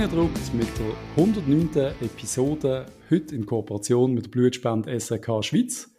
[0.00, 1.92] Reingedruckt mit der 109.
[2.00, 5.90] Episode, heute in Kooperation mit der Blutspende SRK Schweiz.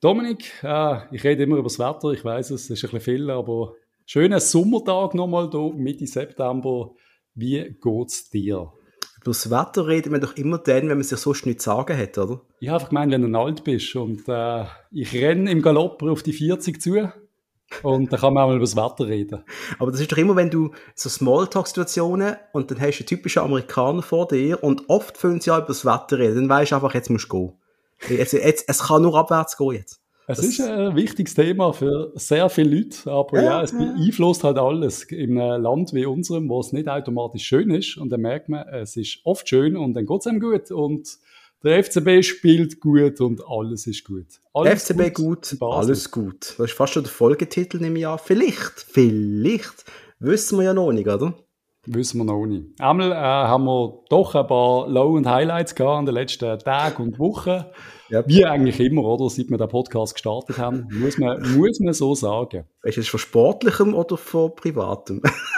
[0.00, 3.16] Dominik, äh, ich rede immer über das Wetter, ich weiß es, es ist ein bisschen
[3.16, 3.74] viel, aber
[4.04, 6.94] schöner Sommertag nochmal hier, Mitte September.
[7.34, 8.72] Wie geht's dir?
[9.16, 12.16] Über das Wetter redet man doch immer dann, wenn man sich sonst nichts sagen hat,
[12.18, 12.42] oder?
[12.60, 16.22] Ich habe einfach gemeint, wenn du alt bist und äh, ich renne im Galopp auf
[16.22, 17.10] die 40 zu
[17.82, 19.42] und dann kann man auch mal über das Wetter reden.
[19.78, 23.42] Aber das ist doch immer, wenn du so Smalltalk-Situationen und dann hast du einen typischen
[23.42, 26.76] Amerikaner vor dir und oft fühlen sie ja über das Wetter reden, dann weißt du
[26.76, 27.48] einfach, jetzt musst du
[28.08, 28.18] gehen.
[28.18, 30.00] Jetzt, jetzt, es kann nur abwärts gehen jetzt.
[30.28, 34.58] Es ist ein wichtiges Thema für sehr viele Leute, aber ja, ja es beeinflusst halt
[34.58, 35.04] alles.
[35.04, 38.66] In einem Land wie unserem, wo es nicht automatisch schön ist, und dann merkt man,
[38.68, 41.18] es ist oft schön und dann geht es einem gut und
[41.64, 44.26] der FCB spielt gut und alles ist gut.
[44.52, 46.54] Alles FCB gut, gut alles gut.
[46.58, 48.18] Das ist fast schon der Folgetitel im Jahr.
[48.18, 49.84] Vielleicht, vielleicht,
[50.18, 51.34] wissen wir ja noch nicht, oder?
[51.86, 52.80] Wissen wir noch nicht.
[52.80, 57.02] Einmal äh, haben wir doch ein paar Low- und Highlights gehabt in den letzten Tagen
[57.02, 57.64] und Wochen.
[58.10, 58.28] Yep.
[58.28, 59.30] Wie eigentlich immer, oder?
[59.30, 62.64] Seit wir den Podcast gestartet haben, muss man, muss man so sagen.
[62.82, 65.22] Ist es von Sportlichem oder von Privatem?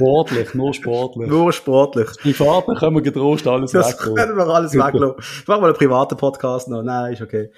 [0.00, 1.28] Sportlich, nur sportlich.
[1.28, 2.08] Nur sportlich.
[2.22, 4.14] Privat können wir getrost alles das weglassen.
[4.14, 5.14] können wir alles weglassen.
[5.18, 6.82] Ich mach mal einen privaten Podcast noch.
[6.82, 7.50] Nein, ist okay.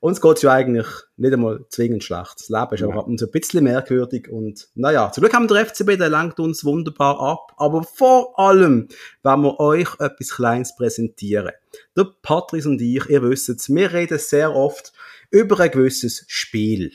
[0.00, 2.34] Uns geht's ja eigentlich nicht einmal zwingend schlecht.
[2.40, 2.88] Das Leben ist ja.
[2.88, 6.40] aber so ein bisschen merkwürdig und naja, zum Glück haben wir den FCB, der lenkt
[6.40, 7.52] uns wunderbar ab.
[7.56, 8.88] Aber vor allem
[9.22, 11.52] wenn wir euch etwas Kleines präsentieren.
[11.96, 14.92] Der Patrice und ich, ihr wisst es, wir reden sehr oft
[15.30, 16.92] über ein gewisses Spiel.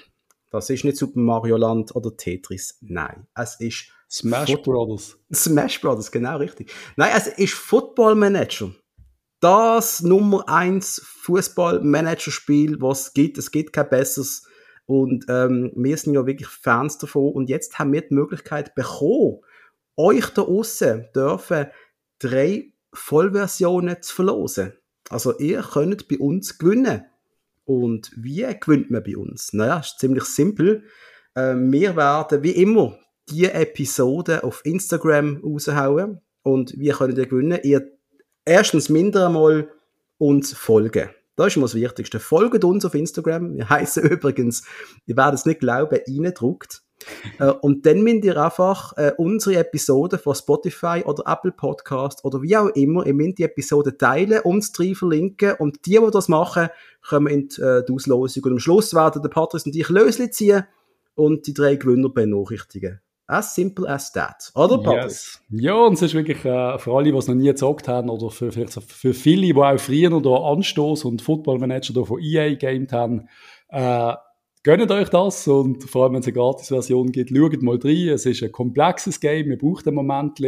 [0.52, 2.78] Das ist nicht Super Mario Land oder Tetris.
[2.82, 4.86] Nein, es ist Smash Football.
[4.86, 5.18] Brothers.
[5.34, 6.72] Smash Brothers, genau richtig.
[6.98, 8.72] Nein, es ist Football Manager.
[9.40, 13.40] Das Nummer 1 Fußball-Manager-Spiel, was es gibt.
[13.40, 14.48] Es gibt kein besseres.
[14.86, 17.34] Und ähm, wir sind ja wirklich Fans davon.
[17.34, 19.40] Und jetzt haben wir die Möglichkeit bekommen,
[19.98, 21.68] euch da außen dürfen
[22.20, 24.74] drei Vollversionen zu verlosen.
[25.10, 27.06] Also ihr könnt bei uns gewinnen.
[27.66, 29.54] Und wie gewinnt man bei uns?
[29.54, 30.84] Naja, ist ziemlich simpel.
[31.34, 36.22] Äh, wir werden wie immer die Episode auf Instagram raushauen.
[36.44, 37.60] Und wie könnt ihr gewinnen?
[37.64, 37.92] Ihr
[38.46, 39.70] erstens minder einmal
[40.18, 41.10] uns folgen.
[41.36, 42.20] Das ist immer das Wichtigste.
[42.20, 43.56] Folgt uns auf Instagram.
[43.56, 44.64] Wir heißen übrigens,
[45.06, 46.84] ihr werdet es nicht glauben, reindruckt.
[47.40, 52.42] Äh, und dann müsst ihr einfach äh, unsere Episode von Spotify oder Apple Podcast oder
[52.42, 56.30] wie auch immer, ihr müsst die Episode teilen, uns drei verlinken und die, die das
[56.30, 56.70] machen,
[57.08, 58.44] kommen in die, äh, die Auslosung.
[58.44, 60.64] Und am Schluss werden der Patrice und ich Lösli ziehen
[61.16, 63.02] und die drei Gewinner benachrichtigen.
[63.28, 64.52] As simple as that.
[64.56, 65.40] Oder, Patrice?
[65.50, 65.64] Yes.
[65.64, 68.30] Ja, und es ist wirklich äh, für alle, die es noch nie gezockt haben oder
[68.30, 72.92] für, für, für viele, die auch früher oder Anstoß und Football Manager von EA gamed
[72.92, 73.30] haben,
[73.70, 74.14] äh,
[74.66, 78.08] Gönnt euch das und vor allem, wenn es eine Gratis-Version gibt, schaut mal rein.
[78.08, 80.40] Es ist ein komplexes Game, ihr braucht ein Moment,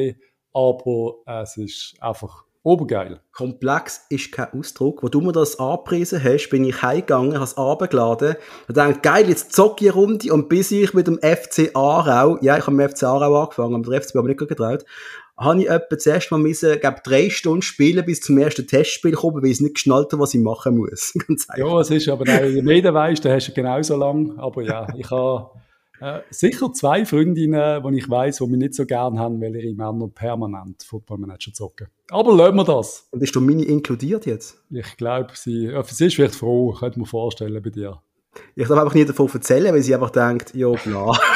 [0.54, 3.20] aber es ist einfach obergeil.
[3.32, 5.04] Komplex ist kein Ausdruck.
[5.04, 8.36] Wo du mir das angepriesen hast, bin ich heimgegangen, habe es abgeladen
[8.68, 12.38] und dachte, geil, jetzt zocke ich eine Runde und bis ich mit dem FC Aarau,
[12.42, 14.84] ja, ich habe mit dem FC Aarau angefangen, aber der FC habe ich nicht getraut,
[15.38, 19.44] habe ich etwa zuerst mal müssen, glaube drei Stunden spielen bis zum ersten Testspiel kommen,
[19.44, 21.14] weil ich nicht geschnallt habe, was ich machen muss.
[21.58, 24.38] ja, es ist aber, je mehr du weißt, dann hast du genauso lang.
[24.38, 25.52] Aber ja, ich habe
[26.02, 29.74] äh, sicher zwei Freundinnen, die ich weiß, die mich nicht so gerne haben, weil ihre
[29.74, 31.88] Männer permanent Football Manager zocken.
[32.10, 33.08] Aber lassen wir das.
[33.12, 34.62] Und ist du Mini inkludiert jetzt?
[34.70, 38.02] Ich glaube, sie, äh, sie ist vielleicht froh, könnte man vorstellen bei dir.
[38.56, 41.18] Ich darf einfach nicht davon erzählen, weil sie einfach denkt, ja, klar.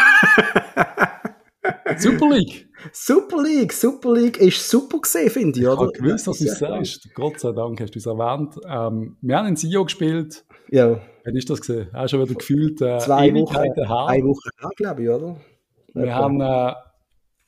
[1.97, 2.69] Super League.
[2.93, 5.89] Super League, Super League ist super gesehen, finde ich, oder?
[5.93, 7.09] Ich gewusst, dass du es sagst.
[7.13, 8.55] Gott sei Dank hast du es erwähnt.
[8.67, 10.45] Ähm, wir haben in Sio gespielt.
[10.72, 11.00] Ja.
[11.25, 11.94] Wann ist das gesehen?
[11.94, 15.38] Auch schon wieder gefühlt äh, Zwei Wochen, eine Woche her, glaube ich, oder?
[15.94, 16.12] Wir okay.
[16.12, 16.74] haben äh,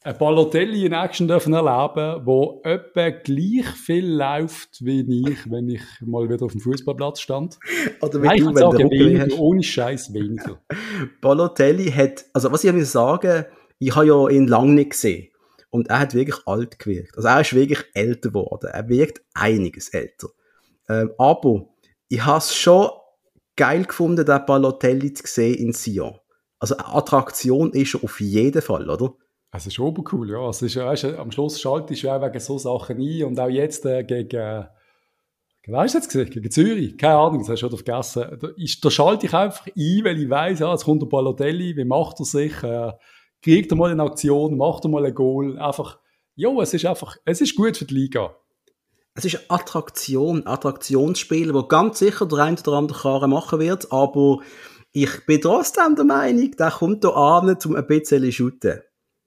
[0.04, 5.82] ein Balotelli in Action dürfen erleben, wo etwa gleich viel läuft wie ich, wenn ich
[6.02, 7.60] mal wieder auf dem Fußballplatz stand.
[8.02, 10.60] Oder wie Nein, du, wenn sagen, weniger, ohne Scheiß weniger.
[11.22, 13.46] Balotelli hat, also was ich muss sagen,
[13.78, 15.28] ich habe ja ihn lange nicht gesehen.
[15.70, 17.16] Und er hat wirklich alt gewirkt.
[17.16, 18.70] Also er ist wirklich älter geworden.
[18.74, 20.30] Er wirkt einiges älter.
[20.90, 21.68] Ähm, aber
[22.10, 22.90] ich habe es schon
[23.62, 26.18] geil gefunden, den Balotelli zu sehen in Sion.
[26.58, 29.14] Also eine Attraktion ist er auf jeden Fall, oder?
[29.52, 30.50] Es ist oben cool, ja.
[30.50, 33.86] Es ist, weißt, am Schluss schaltest du auch wegen so Sachen ein und auch jetzt
[33.86, 34.64] äh, gegen, äh,
[35.68, 38.40] weißt du jetzt gegen Zürich, keine Ahnung, das hast du schon vergessen.
[38.42, 41.78] Da, ist, da schalte ich einfach ein, weil ich weiss, ja, jetzt kommt der Balotelli,
[41.78, 42.94] wie macht er sich, äh,
[43.44, 46.00] kriegt er mal eine Aktion, macht er mal ein Goal, einfach,
[46.34, 48.36] ja, es ist einfach, es ist gut für die Liga.
[49.14, 53.92] Es ist eine Attraktion, Attraktionsspiel, wo ganz sicher der eine oder andere Karre machen wird,
[53.92, 54.40] aber
[54.94, 58.82] ich bin trotzdem der Meinung, der kommt hier an, um ein bisschen zu shooten.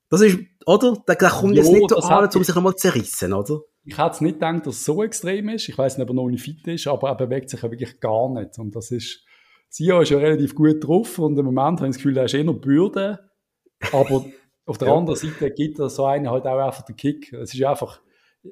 [0.09, 0.97] Das ist, oder?
[1.07, 3.61] Da, da kommt jetzt nicht an, um sich einmal zu zerrissen, oder?
[3.85, 5.69] Ich hätte es nicht gedacht, dass es so extrem ist.
[5.69, 8.01] Ich weiß nicht, ob er noch nicht fit ist, aber er bewegt sich ja wirklich
[8.01, 8.59] gar nicht.
[8.59, 9.25] Und das ist,
[9.69, 12.35] Sia ist ja relativ gut drauf und im Moment habe ich das Gefühl, er ist
[12.35, 13.19] eher noch Bürde.
[13.93, 14.25] Aber
[14.67, 14.95] auf der ja.
[14.95, 17.33] anderen Seite gibt er so einen halt auch einfach den Kick.
[17.35, 18.01] Es ist einfach,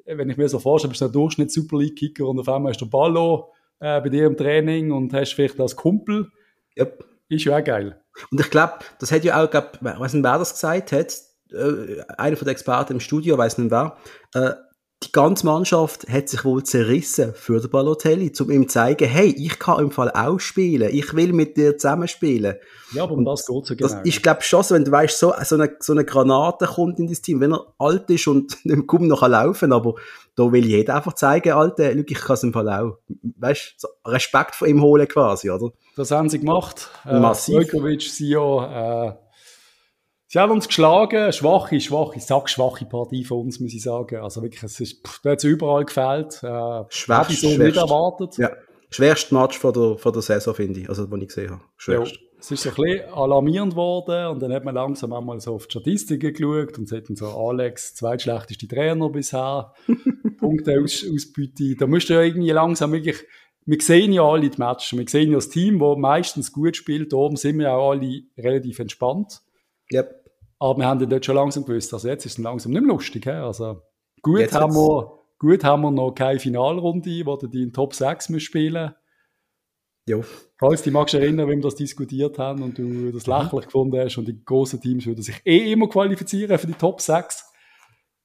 [0.05, 2.71] wenn ich mir so vorstelle, bist du ein Durchschnitt Super League Kicker und auf einmal
[2.71, 6.29] hast du Ballo äh, bei dir im Training und hast vielleicht als Kumpel.
[6.77, 7.05] Yep.
[7.29, 7.99] Ist ja auch geil.
[8.31, 11.13] Und ich glaube, das hat ja auch, glaub, ich weiß nicht, wer das gesagt hat,
[11.51, 13.97] äh, einer von den Experten im Studio, weiß nicht wer,
[14.33, 14.53] äh,
[15.07, 19.33] die ganze Mannschaft hat sich wohl zerrissen für den Balotelli, um ihm zu zeigen, hey,
[19.37, 22.55] ich kann im Fall auch spielen, ich will mit dir zusammen spielen.
[22.93, 23.89] Ja, aber um das geht so genau.
[23.89, 26.65] Das ist, glaube ich, schon so, wenn du weißt, so, so, eine, so eine Granate
[26.65, 29.95] kommt in dein Team, wenn er alt ist und nicht mehr noch laufen aber
[30.35, 32.97] da will jeder einfach zeigen, Alter, ich kann es im Fall auch.
[33.37, 35.71] Weißt so Respekt von ihm holen quasi, oder?
[35.95, 36.89] Das haben sie gemacht.
[37.05, 37.67] Äh, Massiv.
[37.67, 39.13] Stojkovic, Sio, äh,
[40.33, 44.15] Sie haben uns geschlagen, schwache, schwache, ich sag schwache Partie von uns, muss ich sagen.
[44.15, 46.41] Also wirklich, es ist, pff, da hat es überall gefällt.
[46.41, 48.39] Äh, schwerst, ich so nicht erwartet.
[48.39, 48.49] Ja,
[48.89, 51.61] schwerste Match von der, von der Saison, finde ich, also, was ich gesehen habe.
[51.77, 52.13] Schwerst.
[52.13, 55.53] Ja, es ist so ein bisschen alarmierend worden und dann hat man langsam einmal so
[55.53, 59.71] auf die Statistiken geschaut und sieht dann so, Alex, zweitschlechteste Trainer bisher,
[60.39, 61.75] Punkteausbeute.
[61.77, 63.17] Da musst du ja irgendwie langsam wirklich,
[63.67, 67.13] wir sehen ja alle die Matches, wir sehen ja das Team, das meistens gut spielt,
[67.13, 69.43] da oben sind wir ja auch alle relativ entspannt.
[69.93, 70.22] Yep.
[70.63, 72.93] Aber wir haben ja dort schon langsam gewusst, also jetzt ist es langsam nicht mehr
[72.93, 73.25] lustig.
[73.25, 73.31] He?
[73.31, 73.81] Also
[74.21, 77.93] gut jetzt haben, wir, gut haben wir noch keine Finalrunde, wo du die in Top
[77.93, 78.93] 6 musst spielen
[80.07, 80.23] Jo.
[80.57, 83.33] Falls du dich magst erinnern, wie wir das diskutiert haben und du das mhm.
[83.33, 87.01] lächerlich gefunden hast und die großen Teams würden sich eh immer qualifizieren für die Top
[87.01, 87.43] 6.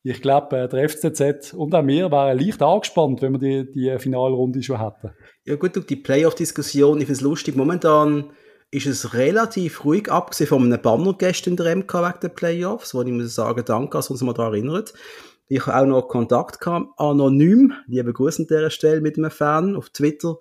[0.05, 3.99] Ich glaube, äh, der FCZ und auch wir wären leicht angespannt, wenn wir die, die
[3.99, 5.11] Finalrunde schon hätten.
[5.45, 7.57] Ja gut, die Playoff-Diskussion, ich finde es lustig.
[7.57, 8.31] Momentan
[8.71, 12.95] ist es relativ ruhig, abgesehen von einem Banner gestern in der MK wegen der Playoffs,
[12.95, 14.93] wo ich muss sagen, danke, dass uns mal daran erinnert.
[15.49, 19.77] Ich habe auch noch Kontakt gehabt, anonym, liebe Grüße an dieser Stelle mit einem Fan
[19.77, 20.37] auf Twitter,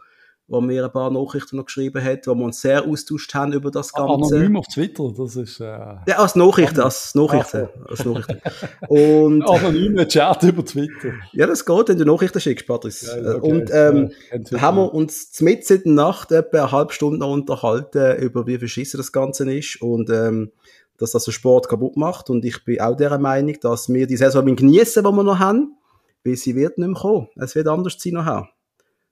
[0.50, 3.70] wo mir ein paar Nachrichten noch geschrieben hat, wo wir uns sehr austauscht haben über
[3.70, 4.36] das Ganze.
[4.36, 5.60] Anonym auf Twitter, das ist...
[5.60, 7.68] Äh, ja, als Nachrichten, als Nachrichten.
[7.86, 8.40] Als Nachrichten.
[8.88, 11.12] Und, Anonyme Chat über Twitter.
[11.34, 13.08] Ja, das geht, wenn du Nachrichten schickst, Patrice.
[13.08, 13.52] Ja, okay.
[13.52, 17.32] Und ähm, ja, haben wir uns mitten in der Nacht etwa eine halbe Stunde noch
[17.32, 20.52] unterhalten, über wie verschissen das Ganze ist und ähm,
[20.98, 22.30] dass das den Sport kaputt macht.
[22.30, 25.78] Und ich bin auch der Meinung, dass wir die Saison genießen, die wir noch haben,
[26.24, 27.28] weil sie wird nicht mehr kommen.
[27.36, 28.48] Es wird anders sein noch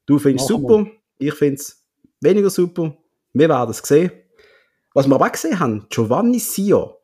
[0.05, 0.85] Du findest es super.
[0.85, 0.91] Wir.
[1.17, 1.83] Ich finde es
[2.21, 2.97] weniger super.
[3.33, 4.11] Wir werden es sehen.
[4.93, 7.01] Was wir aber auch gesehen haben, Giovanni Sio,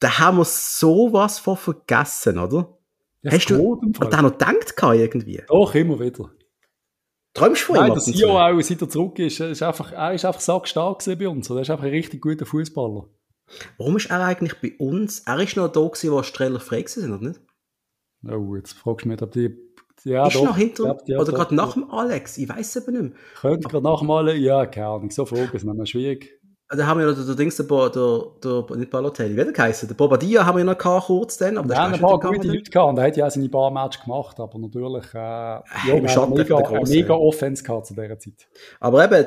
[0.00, 2.78] da haben wir sowas von vergessen, oder?
[3.22, 5.42] Das Hast du da noch gedacht irgendwie?
[5.46, 6.30] Doch, immer wieder.
[7.34, 7.82] Träumst du von ihm?
[7.82, 11.28] Nein, der Sio auch, seit er zurück ist, ist einfach, er ist einfach sackstark bei
[11.28, 11.50] uns.
[11.50, 13.08] Er ist einfach ein richtig guter Fußballer.
[13.76, 15.20] Warum ist er eigentlich bei uns?
[15.20, 17.40] Er ist noch da gewesen, wo Streller frei sind, oder nicht?
[18.26, 19.56] Oh, jetzt fragst du mich, ob die
[20.04, 22.82] ja, ist doch, noch hinter, glaub, ja, oder gerade nach dem Alex, ich weiß es
[22.82, 23.12] aber nicht mehr.
[23.40, 26.40] Könnte gerade nach dem Alex, ja, keine Ahnung, so Fragen ist manchmal schwierig.
[26.72, 29.88] Da haben wir ja der Dings, der, der, der, nicht Balotelli, wie hat er geheißen?
[29.88, 31.58] Der Bobadilla haben wir ja noch gehabt, kurz dann.
[31.58, 34.04] Aber ja, ein paar gute Leute gehabt und er hat ja auch seine paar Matches
[34.04, 38.48] gemacht, aber natürlich, äh, ja, Schatten mega, eine mega Offense gehabt zu dieser Zeit.
[38.78, 39.26] Aber eben,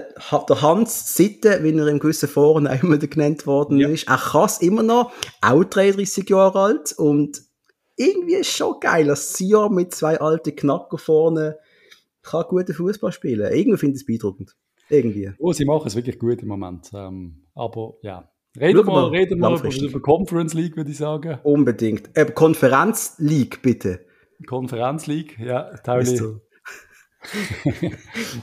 [0.49, 3.89] der Hans Sitte, wie er im gewissen Foren auch immer genannt worden ja.
[3.89, 5.11] ist, er kann es immer noch,
[5.41, 7.41] auch 33 Jahre alt und
[7.95, 11.57] irgendwie ist schon geil, dass Sia mit zwei alten Knacker vorne
[12.23, 13.51] kann guten Fußball spielen.
[13.51, 14.55] Irgendwie finde ich es beeindruckend.
[14.89, 15.31] Irgendwie.
[15.39, 16.89] Oh, sie machen es wirklich gut im Moment.
[16.93, 18.29] Ähm, aber ja.
[18.59, 21.39] Reden wir, reden wir über, über Conference League, würde ich sagen.
[21.43, 22.15] Unbedingt.
[22.15, 24.05] Äh, Konferenz League, bitte.
[24.47, 26.19] Konferenz League, ja, Tauli.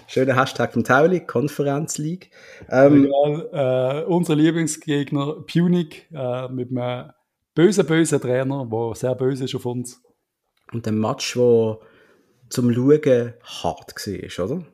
[0.09, 2.31] Schöner Hashtag vom Tauli, Konferenz League.
[2.71, 7.13] Ähm, Egal, äh, unser Lieblingsgegner, Punic, äh, mit einem
[7.55, 10.03] böser, böser Trainer, der sehr böse ist auf uns.
[10.73, 11.79] Und ein Match, der
[12.49, 14.67] zum Schauen hart war, oder?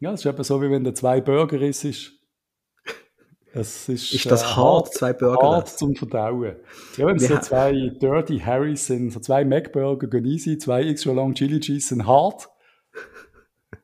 [0.00, 2.12] Ja, es ist eben so, wie wenn der zwei Burger isst.
[3.52, 5.40] Es ist, ist das äh, hart, zwei Burger?
[5.40, 6.56] Hart zum Verdauen.
[6.98, 11.12] Ja, wenn es so zwei Dirty Harrys sind, so zwei Mac-Burger gehen easy, zwei extra
[11.12, 12.50] long Chili Cheese sind hart.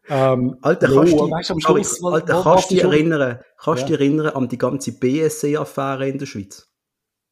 [0.09, 3.89] Ähm, Alter, kannst du weißt, Schluss, Alter, kannst dich erinnern, kannst ja.
[3.89, 6.72] dich erinnern an die ganze BSC-Affäre in der Schweiz?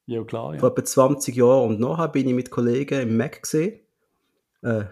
[0.07, 0.55] Ja, klar.
[0.55, 0.61] Ja.
[0.61, 1.69] Vor etwa 20 Jahren.
[1.69, 3.81] Und nachher bin ich mit Kollegen im Mac gesehen,
[4.63, 4.85] äh,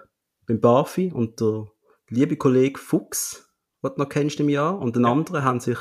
[0.46, 1.66] beim Barfi, und der
[2.08, 3.50] liebe Kollege Fuchs,
[3.82, 5.10] den du noch kennst im Jahr, und den ja.
[5.10, 5.78] anderen haben sich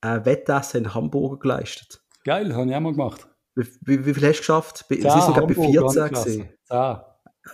[0.00, 2.02] ein Wettessen in Hamburg geleistet.
[2.24, 3.28] Geil, habe ich auch mal gemacht.
[3.54, 4.84] Wie, wie, wie viel hast du geschafft?
[4.88, 6.48] Sie sind gerade bei 14 gesehen.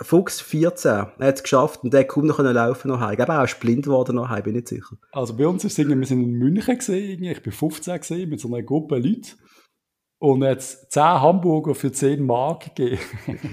[0.03, 0.91] Fuchs 14.
[0.91, 3.13] Er hat es geschafft und der kaum noch laufen noch heim.
[3.13, 4.97] Ich glaube, er ist blind geworden noch heim, bin ich nicht sicher.
[5.13, 8.39] Also bei uns ist es wir sind in München gesehen, ich bin 15 gesehen mit
[8.39, 9.33] so einer Gruppe Leuten.
[10.19, 12.99] Und jetzt 10 Hamburger für 10 Mark gegeben.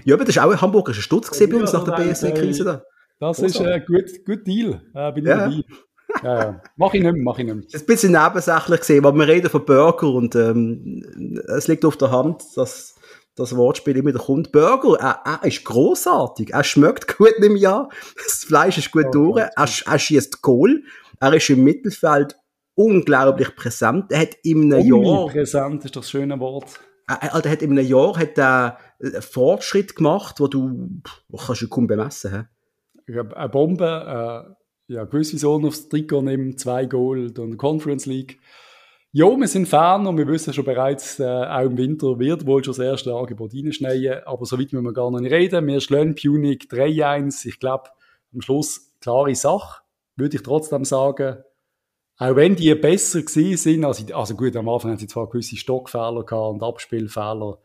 [0.03, 2.84] ja, aber das ist auch ein Hamburger Stutz gesehen bei uns nach der BSW-Krise da.
[3.19, 4.81] Das ist ein gut, gut Deal.
[4.93, 5.38] Äh, bin ja.
[5.38, 5.63] dabei.
[6.24, 6.62] Ja, ja.
[6.75, 7.63] Mach ich nicht mehr, mach ich nicht mehr.
[7.65, 11.86] Das ist ein bisschen nebensächlich gesehen, weil wir reden von Burger und ähm, es liegt
[11.86, 12.95] auf der Hand, dass
[13.36, 14.51] das Wortspiel immer wieder kommt.
[14.51, 19.12] Burger, er, er ist großartig, er schmeckt gut im Jahr, das Fleisch ist gut oh,
[19.12, 20.84] durch, er, er schießt Kohl,
[21.19, 22.38] er ist im Mittelfeld
[22.75, 24.12] unglaublich präsent.
[24.12, 25.27] Er hat in einem Jahr...
[25.27, 26.79] Präsent ist das schöne Wort.
[27.08, 31.62] Er, er, hat in einem Jahr hat er einen Fortschritt gemacht, wo du wo kannst
[31.62, 33.36] du kaum bemessen kannst.
[33.36, 34.55] Eine Bombe,
[34.88, 38.39] äh, ja, gewisse Sohn aufs Trikot nehmen, zwei Gold und Conference League.
[39.12, 42.63] Ja, wir sind Fan und wir wissen schon bereits, äh, auch im Winter wird wohl
[42.63, 45.67] schon das erste Angebot reinschneien, aber so weit müssen wir gar nicht reden.
[45.67, 47.48] Wir schlagen Punic 3-1.
[47.48, 47.91] Ich glaube,
[48.34, 49.84] am Schluss klare Sache,
[50.17, 51.38] würde ich trotzdem sagen.
[52.17, 55.57] Auch wenn die besser gewesen sind, also, also gut, am Anfang haben sie zwar gewisse
[55.57, 57.60] Stockfehler gehabt und Abspielfehler,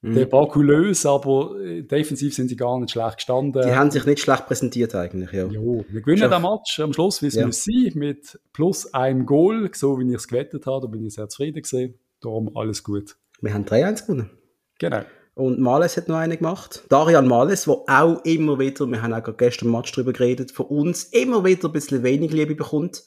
[0.00, 0.14] mhm.
[0.14, 3.62] debakulös, aber äh, defensiv sind sie gar nicht schlecht gestanden.
[3.62, 5.46] Die haben sich nicht schlecht präsentiert eigentlich, ja.
[5.46, 7.46] Jo, wir gewinnen den Match am Schluss, wie es ja.
[7.46, 11.14] muss sein, mit plus einem Goal, so wie ich es gewettet habe, da bin ich
[11.14, 11.98] sehr zufrieden gesehen.
[12.20, 13.16] Darum alles gut.
[13.42, 14.30] Wir haben 3-1 gewonnen.
[14.78, 15.02] Genau.
[15.34, 16.84] Und Males hat noch eine gemacht.
[16.88, 20.66] Darian Males, der auch immer wieder, wir haben auch gestern im Match darüber geredet, von
[20.66, 23.04] uns immer wieder ein bisschen wenig Liebe bekommt.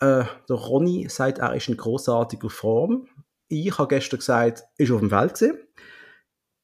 [0.00, 3.08] Äh, der Ronny sagt, er ist in großartiger Form.
[3.48, 5.58] Ich habe gestern gesagt, ist auf dem Feld gesehen.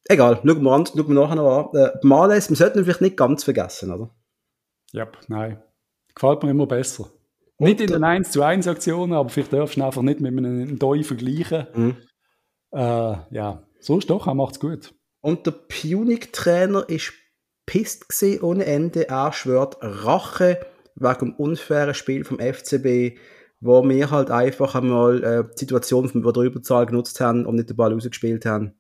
[0.09, 1.79] Egal, schauen wir, an, schauen wir nachher noch an.
[1.79, 4.11] Äh, Males, wir sollten ihn vielleicht nicht ganz vergessen, oder?
[4.93, 5.63] Ja, nein.
[6.15, 7.11] Gefällt mir immer besser.
[7.59, 10.37] Und nicht in den 1 zu 1 Aktionen, aber vielleicht darfst du einfach nicht mit
[10.37, 11.67] einem Doi vergleichen.
[11.75, 11.97] Mhm.
[12.71, 14.95] Äh, ja, so ist doch, er macht es gut.
[15.21, 17.13] Und der Punic-Trainer ist
[17.67, 18.07] pisst
[18.43, 19.09] ohne Ende.
[19.09, 20.61] Er schwört Rache
[21.01, 23.19] wegen dem unfairen Spiel vom FCB,
[23.61, 27.71] wo wir halt einfach einmal äh, die Situation von der Überzahl genutzt haben und nicht
[27.71, 28.75] den Ball rausgespielt haben.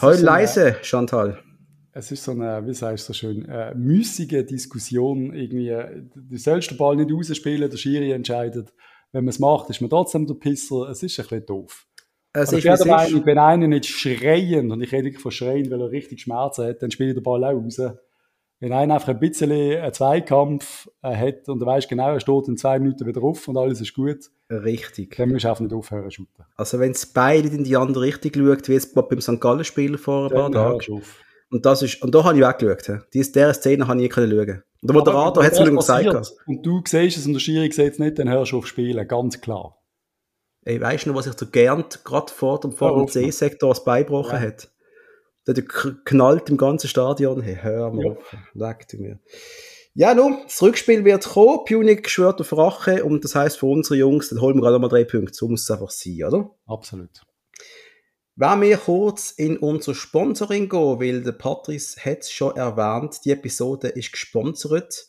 [0.00, 1.38] Heul so leise, eine, Chantal.
[1.92, 5.34] Es ist so eine, wie sagst du so schön, äh, müßige Diskussion.
[5.34, 5.76] Irgendwie,
[6.14, 8.72] du sollst den Ball nicht rausspielen, der Schiri entscheidet.
[9.12, 10.88] Wenn man es macht, ist man trotzdem der Pisser.
[10.88, 11.86] Es ist ein bisschen doof.
[12.32, 15.90] Es ist, ich Meinung, wenn einer nicht schreien, und ich rede von schreien, weil er
[15.90, 17.80] richtig Schmerzen hat, dann spielt der Ball auch raus.
[18.60, 22.46] Wenn einer einfach ein bisschen einen Zweikampf äh, hat und du weißt genau, er steht
[22.46, 24.30] in zwei Minuten wieder auf und alles ist gut.
[24.50, 25.16] Richtig.
[25.16, 26.44] Dann musst du einfach nicht aufhören zu shooten.
[26.56, 29.40] Also wenn es beide in die andere Richtung schaut, wie es beim St.
[29.40, 31.02] Gallen-Spieler vor ein paar Tagen.
[31.50, 33.06] Und, das ist, und da habe ich weggeschaut.
[33.14, 34.62] Diese dieser Szene habe ich nie können schauen.
[34.82, 36.32] Und der Moderator hat es mir gezeigt.
[36.46, 39.08] Und du siehst es und der Schiri sieht es nicht, dann hörst du auf Spielen,
[39.08, 39.78] ganz klar.
[40.64, 43.84] Ey, weißt du noch, was ich so gern gerade vor dem, vor dem C-Sektor als
[43.84, 44.48] beibrochen ja.
[44.48, 44.70] hat?
[45.46, 47.40] Der knallt im ganzen Stadion.
[47.40, 48.10] Hey, hör mal ja.
[48.12, 48.36] auf.
[48.54, 49.18] Leck du mir.
[49.94, 51.64] Ja, nun, das Rückspiel wird kommen.
[51.66, 54.88] Punic schwört auf Rache und das heißt für unsere Jungs, dann holen wir gerade mal
[54.88, 55.34] drei Punkte.
[55.34, 56.50] So muss es einfach sein, oder?
[56.66, 57.22] Absolut.
[58.36, 63.32] Wenn wir kurz in unser Sponsoring gehen, weil der Patrice hat es schon erwähnt, die
[63.32, 65.08] Episode ist gesponsert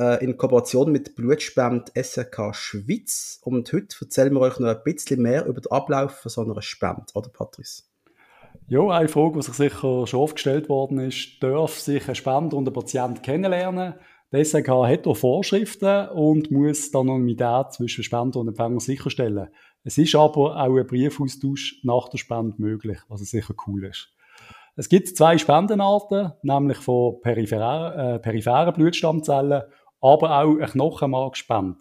[0.00, 5.22] äh, in Kooperation mit Blutspend SRK Schweiz und heute erzählen wir euch noch ein bisschen
[5.22, 7.82] mehr über den Ablauf von so einer Spende, oder Patrice?
[8.68, 12.56] Ja, eine Frage, die sich sicher schon oft gestellt worden ist, darf sich ein Spender
[12.56, 13.94] und ein Patient kennenlernen?
[14.32, 19.48] Der SRK hat auch Vorschriften und muss die Anonymität zwischen Spender und Empfänger sicherstellen.
[19.84, 24.08] Es ist aber auch ein Briefaustausch nach der Spende möglich, was sicher cool ist.
[24.74, 29.64] Es gibt zwei Spendenarten, nämlich von peripheren, äh, peripheren Blutstammzellen,
[30.00, 31.78] aber auch eine Knochenmarkspende.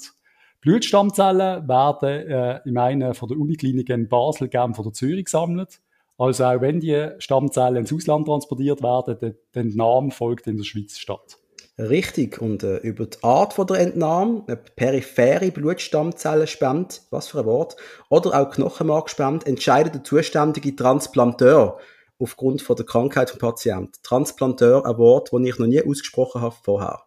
[0.59, 5.79] Blutstammzellen werden äh, in einer von der Uniklinik in Basel, Genf oder Zürich gesammelt.
[6.17, 10.63] Also auch wenn die Stammzellen ins Ausland transportiert werden, der, der Entnahme folgt in der
[10.63, 11.37] Schweiz statt.
[11.77, 12.39] Richtig.
[12.39, 17.75] Und äh, über die Art von der Entnahme, eine periphere Blutstammzellenspende, was für ein Wort,
[18.09, 21.79] oder auch Knochenmarkspende, entscheidet der zuständige Transplanteur
[22.19, 23.93] aufgrund von der Krankheit des Patienten.
[24.03, 27.01] Transplanteur, ein Wort, das ich noch nie ausgesprochen habe vorher.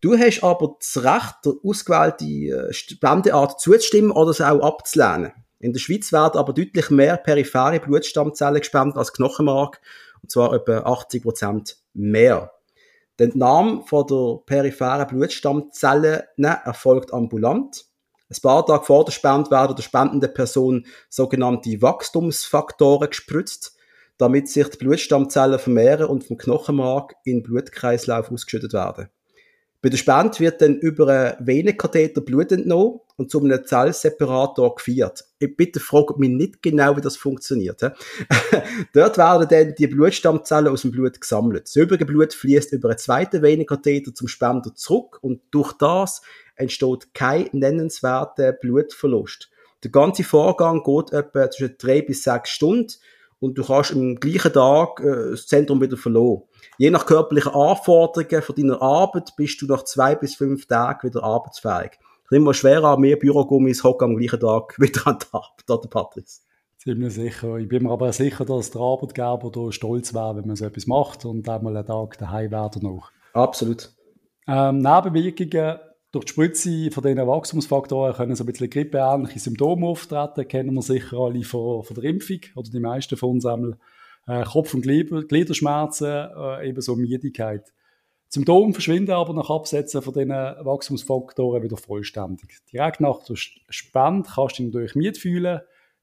[0.00, 5.32] Du hast aber das Recht, der ausgewählte äh, Spendeart zuzustimmen oder es auch abzulehnen.
[5.60, 9.80] In der Schweiz werden aber deutlich mehr periphere Blutstammzellen gespendet als Knochenmark,
[10.22, 12.52] und zwar etwa 80% mehr.
[13.18, 17.86] Die Entnahme von der peripheren Blutstammzellen ne, erfolgt ambulant.
[18.30, 23.76] Ein paar Tage vor der Spende werden der spendenden Person sogenannte Wachstumsfaktoren gespritzt,
[24.18, 29.08] damit sich die Blutstammzellen vermehren und vom Knochenmark in den Blutkreislauf ausgeschüttet werden.
[29.80, 35.24] Bei der Spende wird dann über einen Venenkatheter Blut entnommen und zu einem Zellseparator geführt.
[35.40, 37.82] Ich bitte fragt mich nicht genau, wie das funktioniert.
[38.94, 41.64] Dort werden dann die Blutstammzellen aus dem Blut gesammelt.
[41.64, 46.22] Das übrige Blut fließt über einen zweiten Venenkatheter zum Spender zurück und durch das
[46.54, 49.50] entsteht kein nennenswerter Blutverlust.
[49.82, 52.94] Der ganze Vorgang geht etwa zwischen drei bis sechs Stunden
[53.40, 56.42] und du kannst am gleichen Tag äh, das Zentrum wieder verloren.
[56.78, 61.24] Je nach körperlichen Anforderungen von deiner Arbeit bist du nach zwei bis fünf Tagen wieder
[61.24, 61.98] arbeitsfähig.
[62.28, 66.42] Es ist immer schwerer, mehr Bürogummis hocken am gleichen Tag wieder an der Arbeit, Patrice?
[66.76, 67.56] Ziemlich sicher.
[67.56, 70.86] Ich bin mir aber sicher, dass der Arbeitgeber da stolz wäre, wenn man so etwas
[70.86, 73.10] macht und einmal einen Tag daheim wäre noch.
[73.32, 73.94] Absolut.
[74.46, 75.78] Ähm, Nebenwirkungen
[76.12, 80.82] durch die Spritze von diesen Wachstumsfaktoren können so ein bisschen grippeähnliche Symptome auftreten, kennen wir
[80.82, 83.78] sicher alle von, von der Impfung oder die meisten von uns einmal.
[84.26, 87.72] Äh, Kopf- und Gliederschmerzen, äh, ebenso Müdigkeit.
[88.30, 92.58] Symptome verschwinden aber nach Absetzen von diesen Wachstumsfaktoren wieder vollständig.
[92.70, 95.60] Direkt nach der Spende kannst du dich natürlich müde fühlen.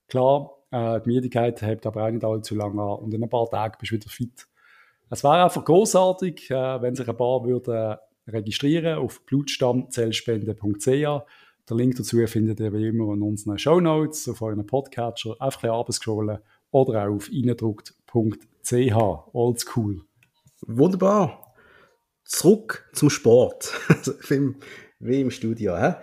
[0.07, 3.49] Klar, äh, die Müdigkeit hält aber auch nicht allzu lange an und in ein paar
[3.49, 4.47] Tagen bist du wieder fit.
[5.09, 10.87] Es wäre einfach großartig, äh, wenn sich ein paar würden registrieren auf blutstammzellspende.ch.
[10.87, 15.63] Der Link dazu findet ihr wie immer in unseren Show Notes, auf euren Podcatcher, einfach
[15.63, 16.41] ein bisschen oder
[16.71, 18.95] auch auf reindruckt.ch.
[19.33, 20.01] Oldschool.
[20.61, 21.44] Wunderbar.
[22.25, 23.71] Zurück zum Sport.
[24.29, 24.55] wie,
[24.99, 25.77] wie im Studio.
[25.77, 25.93] He?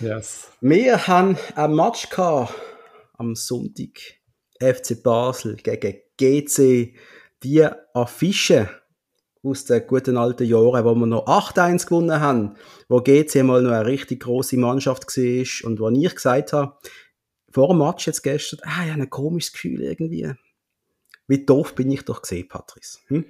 [0.00, 0.48] Yes.
[0.60, 2.54] Wir haben ein Match gehabt
[3.18, 4.16] am Sonntag.
[4.58, 6.94] FC Basel gegen GC.
[7.42, 8.70] Die Affische
[9.42, 12.56] aus den guten alten Jahren, wo wir noch 8-1 gewonnen haben,
[12.88, 16.78] wo GC mal noch eine richtig große Mannschaft war und wo ich gesagt habe,
[17.50, 20.32] vor dem Match jetzt gestern, ah, ich habe ein komisches Gefühl irgendwie.
[21.28, 22.98] Wie doof bin ich doch gesehen, Patrice?
[23.08, 23.26] Hm?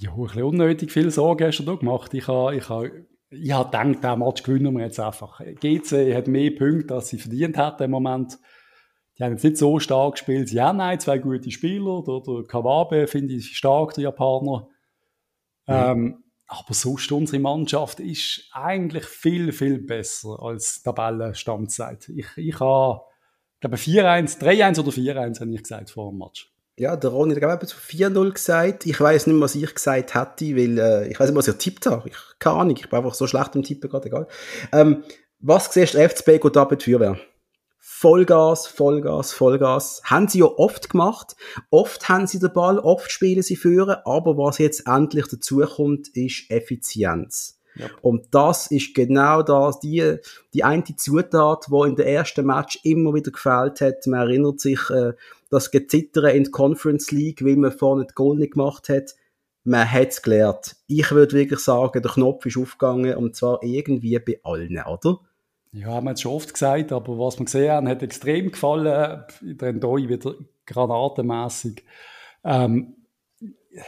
[0.00, 2.14] Ja, ein bisschen unnötig viel Sorgen hast du gemacht.
[2.14, 5.40] Ich habe, ich habe, ich habe gedacht, den Match gewinnen wir jetzt einfach.
[5.40, 8.38] GC hat mehr Punkte, als sie verdient hat im Moment.
[9.18, 10.52] Die haben jetzt nicht so stark gespielt.
[10.52, 12.04] Ja, nein, zwei gute Spieler.
[12.06, 14.68] Der, der Kawabe finde ich stark, der Japaner.
[15.66, 15.74] Mhm.
[15.74, 22.08] Ähm, aber sonst unsere Mannschaft ist eigentlich viel, viel besser als Tabellenstammzeit.
[22.10, 23.02] Ich, ich habe,
[23.54, 26.54] ich glaube, 4-1, 3-1 oder 4-1 habe ich gesagt vor dem Match.
[26.78, 28.86] Ja, der Ronny hat eben zu 4-0 gesagt.
[28.86, 31.56] Ich weiß nicht mehr, was ich gesagt hätte, weil äh, ich weiß nicht, was ich
[31.56, 32.08] tippt habe.
[32.08, 34.28] Ich keine Ahnung, ich bin einfach so schlecht im Tippen gerade, egal.
[34.70, 35.02] Ähm,
[35.40, 37.18] was siehst du, FCB geht ab mit Feuerwehr?
[37.80, 40.02] Vollgas, Vollgas, Vollgas.
[40.04, 41.34] Haben sie ja oft gemacht.
[41.70, 43.96] Oft haben sie den Ball, oft spielen sie führen.
[44.04, 47.57] Aber was jetzt endlich dazu kommt, ist Effizienz.
[47.78, 47.86] Ja.
[48.02, 50.16] Und das ist genau das, die,
[50.52, 54.06] die eine Zutat, die in der ersten Match immer wieder gefehlt hat.
[54.06, 55.12] Man erinnert sich, äh,
[55.50, 59.14] das Gezittern in der Conference League, weil man vorne das Goal nicht gemacht hat.
[59.64, 60.76] Man hat es gelernt.
[60.86, 65.20] Ich würde wirklich sagen, der Knopf ist aufgegangen und zwar irgendwie bei allen, oder?
[65.72, 69.24] Ja, haben wir jetzt schon oft gesagt, aber was wir gesehen haben, hat extrem gefallen.
[69.42, 71.84] Der Endoi wieder granatenmässig.
[72.44, 72.94] Ähm,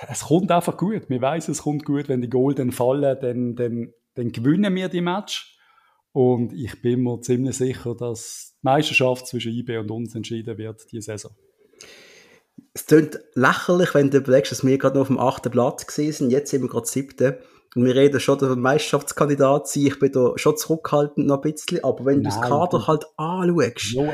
[0.08, 1.08] es kommt einfach gut.
[1.08, 2.08] Wir wissen, es kommt gut.
[2.08, 5.56] Wenn die Golden fallen, dann, dann, dann gewinnen wir die Match.
[6.12, 10.90] Und ich bin mir ziemlich sicher, dass die Meisterschaft zwischen IB und uns entschieden wird,
[10.90, 11.32] diese Saison.
[12.72, 16.30] Es klingt lächerlich, wenn du überlegst, dass wir gerade noch auf dem achten gesehen sind.
[16.30, 17.36] Jetzt sind wir gerade siebten.
[17.76, 19.86] Und wir reden schon der Meisterschaftskandidat sein.
[19.86, 21.84] Ich bin da schon zurückhaltend noch ein bisschen.
[21.84, 24.08] Aber wenn Nein, du das Kader halt anschaust, jo,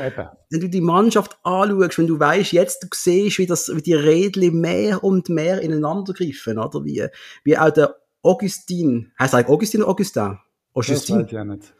[0.49, 3.95] wenn du die Mannschaft anschaust, wenn du weißt, jetzt du siehst, wie, das, wie die
[3.95, 6.85] Rädchen mehr und mehr ineinander greifen, oder?
[6.85, 7.07] Wie,
[7.43, 10.37] wie auch der Augustin, heißt er eigentlich Augustin oder Augustin?
[10.73, 11.23] Augustin?
[11.23, 11.73] Das weiß ich nicht.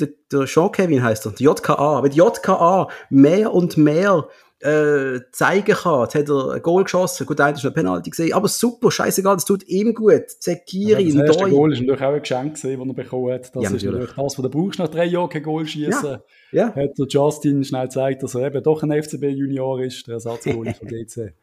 [0.00, 2.02] Der, der Sean Kevin heißt er, der JKA.
[2.02, 4.28] Wenn die JKA mehr und mehr
[4.64, 6.02] äh, zeigen kann.
[6.02, 7.26] Jetzt hat er ein Goal geschossen.
[7.26, 8.32] Gut, einer ist eine Penalty gesehen.
[8.32, 10.30] Aber super, scheißegal, das tut ihm gut.
[10.38, 13.54] Zekiri, ja, Das erste Goal ist natürlich auch ein Geschenk gewesen, das er bekommen hat.
[13.54, 16.10] Das ja, ist natürlich das, was du brauchst nach drei Jahren kein Goal schießen.
[16.10, 16.20] Ja.
[16.52, 16.74] ja.
[16.74, 20.88] Hat der Justin schnell gezeigt, dass er eben doch ein FCB-Junior ist, der Ersatzgoal von
[20.88, 21.34] GC.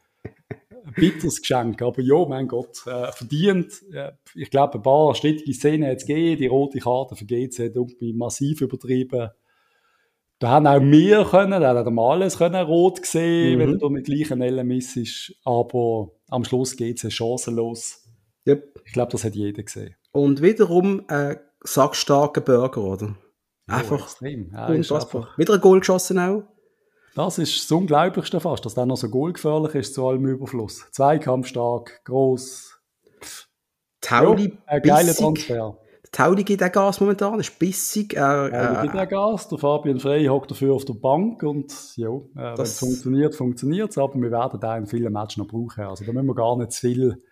[0.84, 3.84] Ein bitteres Geschenk, aber ja, mein Gott, äh, verdient.
[3.94, 6.40] Äh, ich glaube, ein paar strittige Szenen hat es gegeben.
[6.40, 7.76] Die rote Karte für GC hat
[8.16, 9.30] massiv übertrieben.
[10.42, 13.60] Da haben auch wir können, da haben alles können rot gesehen, mhm.
[13.60, 15.36] wenn du mit gleichen Ellen missest.
[15.46, 18.10] Aber am Schluss geht es chancenlos.
[18.48, 18.82] Yep.
[18.84, 19.96] Ich glaube, das hat jeder gesehen.
[20.12, 23.16] Und wiederum ein sackstarker Burger, oder?
[23.68, 24.00] Einfach.
[24.00, 24.52] Oh, extrem.
[24.52, 25.30] Ja, unfassbar.
[25.38, 26.42] Wieder ein Goal geschossen auch.
[27.14, 30.88] Das ist das Unglaublichste fast, dass der noch so goalgefährlich ist zu allem Überfluss.
[30.92, 32.80] Zweikampfstark, gross.
[34.02, 35.78] Tauli, ja, ein geiler Transfer.
[36.12, 38.16] Tauli gibt auch Gas momentan, ist bissig.
[38.16, 42.10] Äh, äh, gibt auch Gas, der Fabian Frey hockt dafür auf der Bank und ja,
[42.10, 45.86] äh, wenn es funktioniert, funktioniert es, aber wir werden da in vielen Matches noch brauchen.
[45.86, 47.24] Also da müssen wir gar nicht zu viel,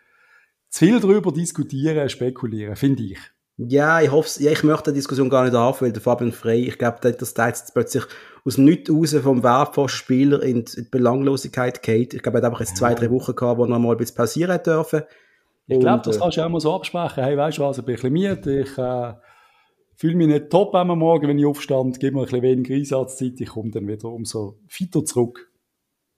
[0.69, 3.19] zu viel darüber diskutieren, spekulieren, finde ich.
[3.57, 6.65] Ja, ich hoffe, ja, ich möchte die Diskussion gar nicht auf, weil der Fabian Frey,
[6.65, 8.05] ich glaube, dass der jetzt plötzlich
[8.45, 12.13] aus dem Nichts raus vom Wertpostspieler in die Belanglosigkeit geht.
[12.13, 14.15] Ich glaube, er hat einfach jetzt zwei, drei Wochen gehabt, wo er mal ein bisschen
[14.15, 15.01] pausieren dürfen.
[15.69, 17.23] Ich glaube, das äh, kannst du auch mal so absprechen.
[17.23, 19.13] Hey, weißt du was, ich bin ein bisschen müde, ich äh,
[19.95, 23.39] fühle mich nicht top am Morgen, wenn ich aufstand, gebe mir ein bisschen weniger Einsatzzeit,
[23.39, 25.51] ich komme dann wieder umso fitter zurück.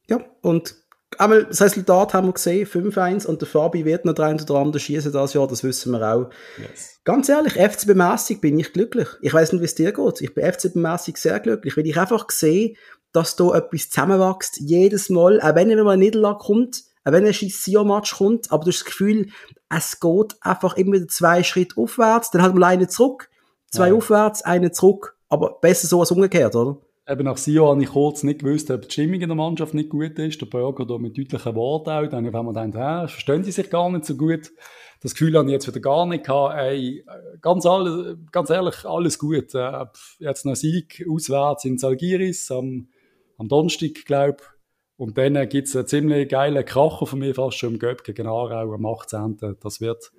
[0.10, 0.76] Ja, und
[1.18, 4.80] einmal das Resultat haben wir gesehen, 5-1 und der Fabi wird noch drei oder andere
[4.80, 6.30] schießen das Jahr, das wissen wir auch.
[6.58, 7.02] Yes.
[7.04, 9.10] Ganz ehrlich, FCB-mässig bin ich glücklich.
[9.22, 10.22] Ich weiß nicht, wie es dir geht.
[10.22, 12.76] Ich bin FCB-mässig sehr glücklich, weil ich einfach sehe,
[13.12, 18.16] dass da etwas zusammenwächst, jedes Mal, auch wenn immer eine Niederlage kommt, wenn ein Sio-Match
[18.18, 19.30] kommt, aber du hast das Gefühl,
[19.70, 23.30] es geht einfach immer wieder zwei Schritte aufwärts, dann hat man einen zurück,
[23.70, 23.96] zwei ja.
[23.96, 26.78] aufwärts, einen zurück, aber besser so als umgekehrt, oder?
[27.08, 29.90] Eben nach Sio habe ich kurz nicht gewusst, ob die Stimmung in der Mannschaft nicht
[29.90, 30.40] gut ist.
[30.40, 32.08] Der Burger da mit deutlichen Worten auch.
[32.08, 34.52] Dann haben wir gedacht, hä, verstehen die sich gar nicht so gut.
[35.02, 36.56] Das Gefühl habe ich jetzt wieder gar nicht gehabt.
[36.58, 37.04] Ey,
[37.42, 39.54] ganz, alle, ganz ehrlich, alles gut.
[39.56, 39.86] Äh,
[40.20, 42.88] jetzt noch Sieg auswärts in Salgiris am,
[43.38, 44.61] am Donnerstag, glaube ich.
[45.02, 48.28] Und dann gibt es einen ziemlich geilen Kracher von mir fast schon im Göpp gegen
[48.28, 49.36] Aarau am 18.
[49.60, 50.12] Das wird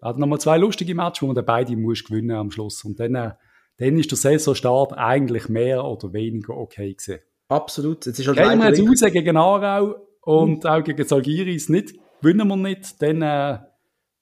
[0.00, 2.82] hat nochmal zwei lustige Matches, wo man dann beide muss gewinnen am Schluss.
[2.86, 3.32] Und dann, äh,
[3.76, 7.18] dann ist der Saisonstart eigentlich mehr oder weniger okay gewesen.
[7.48, 8.06] Absolut.
[8.06, 10.70] Jetzt ist halt Gehen wir jetzt raus gegen Aarau und mhm.
[10.70, 13.58] auch gegen Salgiris nicht, gewinnen wir nicht, dann äh,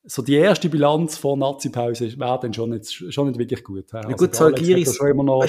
[0.02, 3.92] so die erste Bilanz vor Nazi-Pause wäre dann schon nicht, schon nicht wirklich gut.
[3.92, 4.34] Ja, also gut,
[5.22, 5.46] noch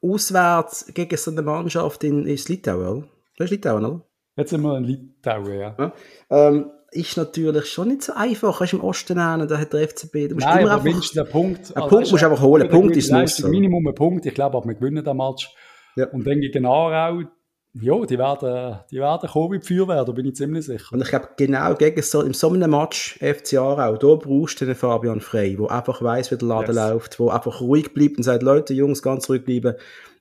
[0.00, 3.04] auswärts gegen so eine Mannschaft in, in Litauen?
[3.38, 4.04] Das ist Litauen, oder?
[4.36, 5.74] Jetzt sind wir in Litauen, ja.
[5.78, 5.92] ja.
[6.30, 8.60] Ähm, ist natürlich schon nicht so einfach.
[8.60, 10.28] Weißt, im Osten nehmen, da hat der FCB.
[10.28, 11.70] Du musst Nein, immer aber mindestens der Punkt.
[11.70, 12.62] Ein also Punkt musst du einfach holen.
[12.62, 14.26] Ein Punkt ist nicht Minimum ein Punkt.
[14.26, 15.50] Ich glaube, wir gewinnen den Match.
[15.96, 16.06] Ja.
[16.08, 17.22] Und dann gegen Aarau,
[17.74, 20.92] ja, die werden, die werden kommen wie die Feuerwehr, da bin ich ziemlich sicher.
[20.92, 24.64] Und ich glaube, genau gegen so, in so einem Match FC Aarau, da brauchst du
[24.64, 26.90] den Fabian Frey, der einfach weiss, wie der Laden yes.
[26.90, 29.74] läuft, der einfach ruhig bleibt und sagt, Leute, Jungs, ganz ruhig bleiben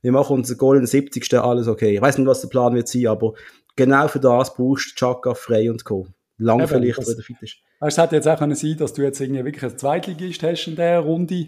[0.08, 1.34] wir machen unser Goal in den 70.
[1.34, 1.96] alles okay.
[1.96, 3.34] Ich weiß nicht, was der Plan wird sein, aber
[3.76, 6.08] genau für das brauchst du Chaka, Frey und Co.
[6.38, 7.58] Lang Eben, vielleicht, das, fit ist.
[7.82, 10.76] Es hätte jetzt auch können sein, dass du jetzt irgendwie wirklich ein Zweitligist hast in
[10.76, 11.48] dieser Runde.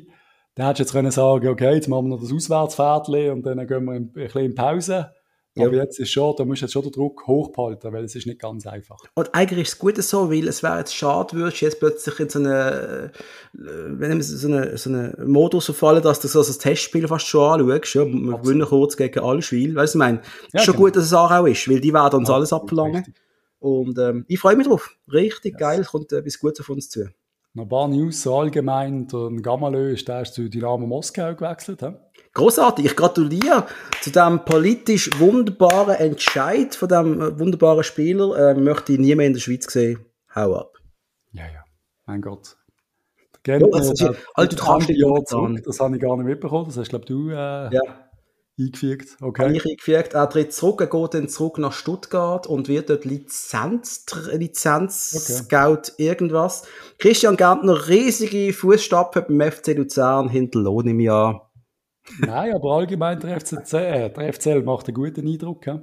[0.56, 3.65] Dann hättest du jetzt können sagen, okay, jetzt machen wir noch das Auswärtsfährtchen und dann
[3.65, 5.12] gehen wir ein bisschen in Pause.
[5.55, 5.65] Ja.
[5.65, 8.27] Aber jetzt ist schon, da musst du jetzt schon den Druck hochhalten, weil es ist
[8.27, 8.99] nicht ganz einfach.
[9.15, 12.19] Und eigentlich ist es gut so, weil es wäre jetzt schade, würdest du jetzt plötzlich
[12.19, 13.12] in so eine,
[13.55, 17.62] äh, wenn so eine, so eine Modus verfallen, dass du so ein Testspiel fast schon
[17.62, 20.65] anschaust, ja, wir gewinnen kurz gegen alle Spiele, weißt du, ich meine, es ja, ist
[20.65, 20.85] schon genau.
[20.85, 22.97] gut, dass es auch ist, weil die werden uns ja, alles abverlangen.
[22.97, 23.15] Richtig.
[23.59, 24.95] Und ähm, ich freue mich drauf.
[25.12, 25.59] Richtig yes.
[25.59, 27.09] geil, es kommt etwas Gutes auf uns zu.
[27.53, 29.07] Noch ein paar News so allgemein.
[29.07, 31.81] Der Gamalö ist der zu Dynamo Moskau gewechselt.
[31.81, 31.93] He?
[32.33, 33.65] Großartig, ich gratuliere
[34.01, 38.51] zu dem politisch wunderbaren Entscheid von dem äh, wunderbaren Spieler.
[38.51, 40.05] Äh, möchte ich nie mehr in der Schweiz sehen.
[40.35, 40.73] Hau ab.
[41.31, 41.63] Ja, ja,
[42.05, 42.55] mein Gott.
[43.41, 46.65] Gerne, ja, also, äh, halt, du kannst Jahr zurück, das habe ich gar nicht mitbekommen.
[46.65, 47.81] Das hast, glaube du, äh, ja.
[48.60, 49.17] Eingefügt.
[49.22, 49.52] Okay.
[49.54, 50.13] Ich eingefügt.
[50.13, 55.43] Er tritt zurück, er geht dann zurück nach Stuttgart und wird dort Lizenz, Lizenz okay.
[55.43, 56.67] Scout irgendwas.
[56.98, 61.52] Christian Gärtner, riesige Fußstapfen beim FC Luzern hinterlohnt im Jahr.
[62.19, 65.65] Nein, aber allgemein der FCC, äh, der FCL macht einen guten Eindruck.
[65.65, 65.82] Ja,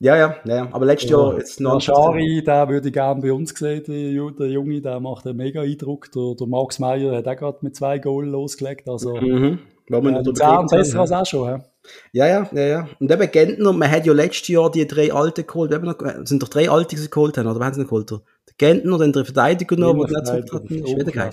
[0.00, 0.36] ja, ja.
[0.44, 0.68] ja.
[0.72, 1.74] Aber letztes ja, Jahr jetzt noch.
[1.74, 5.62] Der Schari, der würde ich gerne bei uns sehen, der, Junge, der macht einen mega
[5.62, 6.10] Eindruck.
[6.12, 8.88] Der, der Max Meyer hat auch gerade mit zwei Goals losgelegt.
[8.88, 9.60] Also, mhm.
[9.90, 11.48] Äh, Luzern besser als auch schon.
[11.48, 11.64] Ja.
[12.12, 12.88] Ja, ja, ja, ja.
[12.98, 16.42] Und eben Gentner, man hat ja letztes Jahr die drei Alten geholt, wir noch, sind
[16.42, 18.10] doch drei Alte, die sie geholt haben, oder wer haben sie noch geholt?
[18.10, 18.20] Der
[18.56, 21.30] Gentner, dann der Verteidiger noch, der nicht zurückgetreten ist, wieder geil.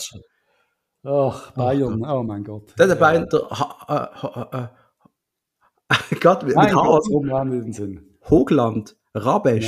[1.03, 2.77] Ach, Bayern, oh, mein Gott.
[2.77, 4.71] Der, der Bayern, der, ha, ha,
[6.21, 7.09] Gott, mit Haas.
[8.29, 9.67] Hoogland, Rabesch.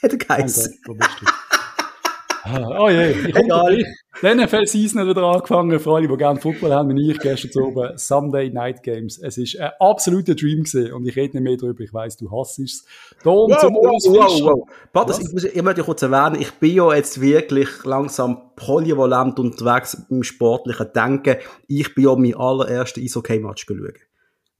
[0.00, 0.78] Hätte geheißen.
[2.46, 3.84] Oh je, ich Egal.
[4.22, 5.78] Die NFL-Season hat wieder angefangen.
[5.78, 7.96] Für alle, die gerne Football haben, wie ich gestern oben.
[7.96, 9.18] Sunday Night Games.
[9.18, 10.92] Es war ein absoluter Dream gewesen.
[10.92, 11.82] Und ich rede nicht mehr darüber.
[11.82, 12.84] Ich weiss, du hasst es.
[13.22, 14.68] Tom wow, zum wow, wow, wow.
[14.92, 20.06] Warte, ich, muss, ich möchte kurz erwähnen, ich bin ja jetzt wirklich langsam polyvalent unterwegs
[20.10, 21.36] im sportlichen Denken.
[21.68, 24.09] Ich bin ja mein allerersten Eishockey-Match geschaut.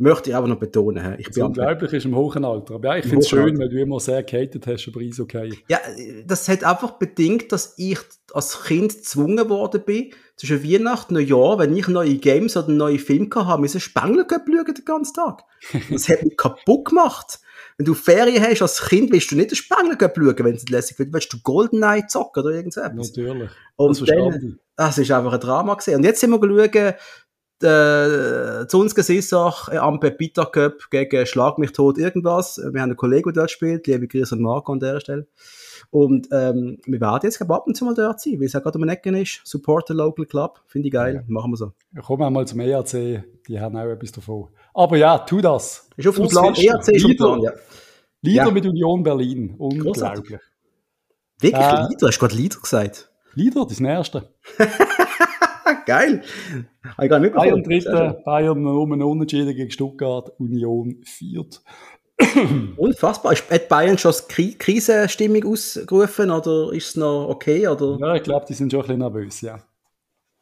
[0.03, 1.17] Möchte ich aber noch betonen.
[1.19, 2.77] Ich bin unglaublich ist im hohen Alter.
[2.77, 5.59] Aber ja, ich finde es schön, weil du immer sehr gehatet hast über Eishockey.
[5.69, 5.79] Ja,
[6.25, 7.99] das hat einfach bedingt, dass ich
[8.33, 12.99] als Kind gezwungen worden bin, zwischen Weihnachten und Neujahr, wenn ich neue Games oder neue
[12.99, 15.45] Filme hatte, müssen Spengler schauen den ganzen Tag.
[15.91, 17.41] Das hat mich kaputt gemacht.
[17.77, 20.99] Wenn du Ferien hast als Kind, willst du nicht den Spengler schauen, wenn es lässig
[20.99, 21.13] wird.
[21.13, 22.91] Willst du Goldeneye zocken oder irgendwas?
[22.95, 23.51] Natürlich.
[23.77, 25.97] Und das dann, das ist einfach ein Drama gewesen.
[25.97, 26.95] Und jetzt sind wir geschaut,
[27.63, 32.59] äh, zu uns äh, am Pepita Cup gegen Schlag mich tot irgendwas.
[32.59, 35.27] Wir haben einen Kollegen, der dort spielt, liebe Grüße an Marco an der Stelle.
[35.91, 38.79] Und ähm, wir werden jetzt ab und zu mal dort sein, weil es ja gerade
[38.79, 39.41] um den Ecken ist.
[39.45, 41.23] Support the local club, finde ich geil, ja.
[41.27, 41.73] machen wir so.
[41.97, 44.49] Ich komme einmal zum ERC, die haben auch etwas davon.
[44.73, 45.89] Aber ja, tu das.
[45.97, 47.53] Ist auf dem Plan, ERC ist auf dem Plan, ja.
[48.23, 48.51] Lieder ja.
[48.51, 50.39] mit Union Berlin, unglaublich.
[51.41, 52.07] Wirklich, äh, Lieder?
[52.07, 53.11] Hast du gerade Lieder gesagt?
[53.35, 54.29] Lieder, das ist das Erste.
[55.91, 56.23] Geil.
[56.85, 61.63] Habe ich gar nicht Bayern dritte, Bayern um einen Unentschieden gegen Stuttgart, Union viert.
[62.77, 63.35] Unfassbar.
[63.35, 67.67] Hat Bayern schon Krisenstimmung ausgerufen oder ist es noch okay?
[67.67, 67.99] Oder?
[67.99, 69.61] Ja, ich glaube, die sind schon ein bisschen nervös, ja.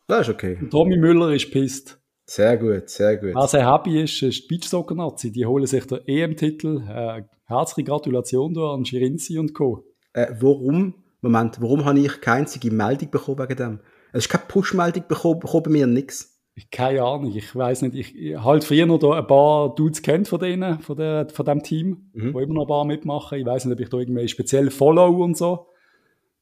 [0.06, 0.58] Das ist okay.
[0.60, 1.98] Und Tommy Müller ist pisst.
[2.26, 3.34] Sehr gut, sehr gut.
[3.34, 5.32] Was er happy ist, ist die Beachsoccer-Nazi.
[5.32, 6.82] Die holen sich den EM-Titel.
[6.86, 9.82] Äh, herzliche Gratulation an Shirinzi und Co.
[10.12, 13.80] Äh, warum, Moment, warum habe ich keine einzige Meldung bekommen wegen dem?
[14.12, 16.38] Es ist keine Push-Meldung bekommen, bekommen mir nichts.
[16.72, 17.94] Keine Ahnung, ich weiß nicht.
[17.94, 21.46] Ich, ich halt früher noch da ein paar Dudes kennt von denen, von, der, von
[21.46, 22.34] dem Team, mhm.
[22.34, 23.38] wo immer noch ein paar mitmachen.
[23.38, 25.68] Ich weiß nicht, ob ich da irgendwie speziell follow und so.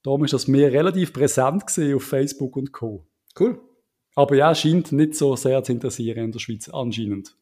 [0.02, 3.04] Darum ist das mir relativ präsent gesehen auf Facebook und Co.
[3.38, 3.60] Cool.
[4.14, 7.36] Aber ja, scheint nicht so sehr zu interessieren in der Schweiz, anscheinend.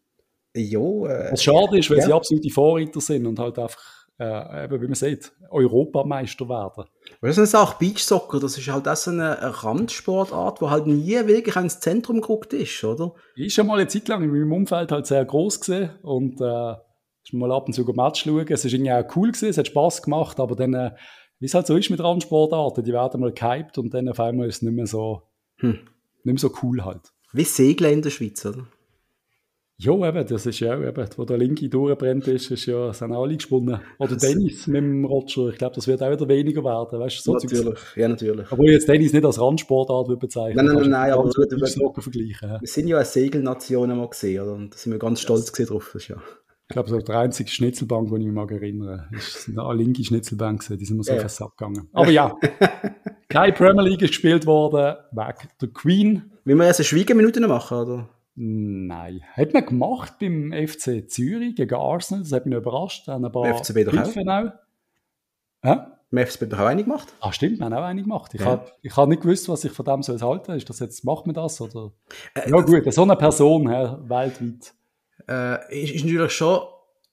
[0.57, 2.07] Jo, äh, Was schade ist, weil ja.
[2.07, 3.79] sie absolute Vorreiter sind und halt einfach
[4.19, 6.85] äh, eben, wie man sieht, Europameister werden.
[7.21, 11.81] Das ist auch Beachsoccer, das ist halt so eine Randsportart, die halt nie wirklich ins
[11.81, 13.15] Zentrum gerückt ist, oder?
[13.37, 16.75] Ich schon mal eine Zeit lang in meinem Umfeld halt sehr groß gesehen und äh,
[17.33, 18.47] mal ab und zu ein Match schauen.
[18.49, 20.91] Es ist irgendwie auch cool gewesen, es hat Spaß gemacht, aber dann, äh,
[21.41, 24.49] wie es halt so ist mit Randsportarten, die werden mal gehypt und dann auf einmal
[24.49, 25.23] ist es nicht mehr so,
[25.59, 25.79] hm.
[26.23, 27.13] nicht mehr so cool halt.
[27.33, 28.67] Wie Segeln in der Schweiz, oder?
[29.77, 33.35] Ja, eben, das ist ja eben, wo der Linke durchbrennt ist, ist ja, sind alle
[33.35, 33.81] gesponnen.
[33.99, 37.23] Oder Tennis mit dem Roger, ich glaube, das wird auch wieder weniger werden, weißt du?
[37.23, 38.53] So natürlich, ja, natürlich.
[38.53, 40.65] Obwohl jetzt Tennis nicht als Randsportart würde bezeichnen.
[40.65, 42.57] Nein, nein, nein, nein aber du, du, vergleichen.
[42.61, 44.53] Wir sind ja eine Segelnation einmal gesehen, oder?
[44.53, 45.69] Und da sind wir ganz stolz yes.
[45.69, 46.17] drauf, das ja.
[46.69, 50.67] Ich glaube, so der einzige Schnitzelbank, den ich mich mal erinnere, ist eine linke Schnitzelbank
[50.67, 51.47] die sind mir so ja.
[51.47, 51.89] abgegangen.
[51.93, 52.35] Aber ja,
[53.29, 56.31] keine Premier League ist gespielt worden, weg der Queen.
[56.45, 58.09] Will wir jetzt eine Schweigeminute machen, oder?
[58.37, 59.21] Nein.
[59.33, 63.09] Hat man gemacht beim FC Zürich gegen Arsenal, das hat mich überrascht.
[63.09, 64.17] Ein paar FCB doch auch.
[64.17, 64.53] auch.
[65.63, 65.99] Ja?
[66.11, 67.13] Im FCB doch auch eine gemacht.
[67.21, 68.35] Ah, stimmt, wir haben auch eine gemacht.
[68.35, 68.47] Ich ja.
[68.47, 70.57] habe hab nicht gewusst, was ich von dem soll halten soll.
[70.57, 71.61] Ist das jetzt, macht man das?
[71.61, 71.93] Oder?
[72.35, 74.75] Äh, ja, gut, so eine Person ja, weltweit.
[75.29, 76.61] Äh, ist, ist natürlich schon.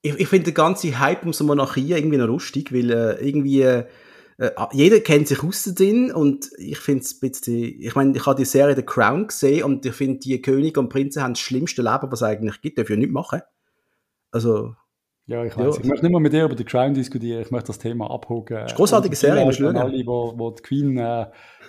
[0.02, 3.62] Ich, ich finde den ganzen Hype um so Monarchie irgendwie noch lustig, weil äh, irgendwie.
[3.62, 3.86] Äh,
[4.38, 8.26] äh, jeder kennt sich aus drin und ich finde es ein bisschen, ich meine, ich
[8.26, 11.40] habe die Serie The Crown gesehen und ich finde, die Könige und Prinzen haben das
[11.40, 13.42] schlimmste Leben, was es eigentlich gibt, dürfen ja nichts machen.
[14.30, 14.74] Also.
[15.26, 15.76] Ja, ich weiß.
[15.76, 15.82] Ja.
[15.82, 18.56] Ich möchte nicht mehr mit dir über The Crown diskutieren, ich möchte das Thema abhocken.
[18.56, 19.76] Das ist eine großartige Serie, musst du schauen.
[19.76, 21.26] Alle, wo, wo die Queen äh,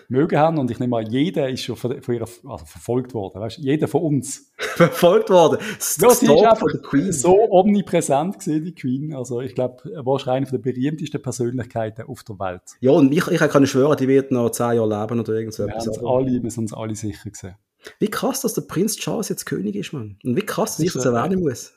[0.08, 0.58] mögen haben.
[0.58, 3.42] Und ich nehme an, jeder ist schon von, von ihr also verfolgt worden.
[3.42, 3.58] Weißt?
[3.60, 4.52] Jeder von uns.
[4.58, 5.60] verfolgt worden.
[5.78, 7.12] Das ja, sie ist einfach Queen.
[7.12, 9.14] so omnipräsent gewesen, die Queen.
[9.14, 12.62] Also ich glaube, wahrscheinlich eine der berühmtesten Persönlichkeiten auf der Welt.
[12.80, 15.64] Ja, und ich, ich kann schwören, die wird noch zehn Jahre leben oder irgend so
[15.64, 15.88] etwas.
[15.88, 17.56] Wir, alle, wir sind uns alle sicher gesehen.
[18.00, 20.18] Wie krass, dass der Prinz Charles jetzt König ist, man.
[20.24, 21.74] Und wie krass, dass ich das erwähnen muss.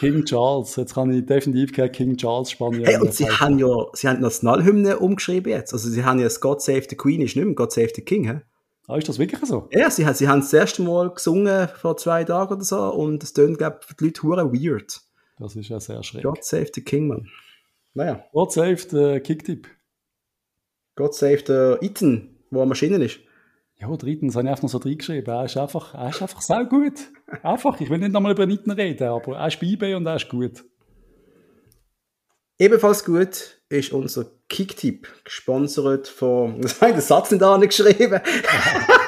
[0.00, 0.76] King Charles.
[0.76, 2.86] Jetzt kann ich definitiv kein King Charles Spanier.
[2.86, 5.72] Hey, und sie haben ja, sie haben die Nationalhymne umgeschrieben jetzt.
[5.72, 8.02] Also sie haben ja das God Save the Queen ist nicht mehr God Save the
[8.02, 8.40] King, hä?
[8.88, 9.68] Ah, ist das wirklich so?
[9.72, 13.32] Ja, sie, sie haben das erste Mal gesungen vor zwei Tagen oder so und es
[13.32, 15.00] tönt, glaube ich, für die Leute hure weird.
[15.38, 16.22] Das ist ja sehr schräg.
[16.22, 17.28] God Save the King, man.
[17.94, 18.24] Naja.
[18.32, 19.66] God Save the Kicktip.
[20.94, 23.18] God Save the Eaton, wo er Maschinen ist.
[23.78, 25.34] Ja, drittens habe ich einfach noch so reingeschrieben.
[25.34, 26.94] Er ist einfach, er ist einfach sehr gut.
[27.42, 27.78] Einfach.
[27.80, 30.64] Ich will nicht nochmal über Nitten reden, aber er ist bei und er ist gut.
[32.58, 38.20] Ebenfalls gut ist unser Kicktipp, gesponsert von, das habe ich den Satz nicht angeschrieben.